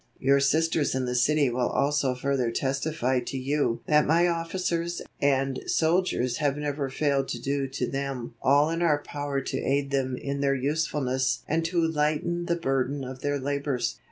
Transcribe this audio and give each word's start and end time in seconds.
"Your 0.17 0.39
Sisters 0.39 0.95
in 0.95 1.05
the 1.05 1.13
city 1.13 1.51
will 1.51 1.69
also 1.69 2.15
further 2.15 2.49
testify 2.49 3.19
to 3.19 3.37
you 3.37 3.81
that 3.85 4.07
my 4.07 4.27
officers 4.27 5.03
and 5.21 5.59
soldiers 5.67 6.37
have 6.37 6.57
never 6.57 6.89
failed 6.89 7.27
to 7.27 7.39
do 7.39 7.67
to 7.67 7.85
them 7.87 8.33
all 8.41 8.71
in 8.71 8.81
our 8.81 9.03
power 9.03 9.41
to 9.41 9.57
aid 9.63 9.91
them 9.91 10.17
in 10.17 10.41
their 10.41 10.55
usefulness 10.55 11.43
and 11.47 11.63
to 11.65 11.77
lighten 11.79 12.47
the 12.47 12.55
burden 12.55 13.03
of 13.03 13.21
their 13.21 13.37
labors. 13.37 13.99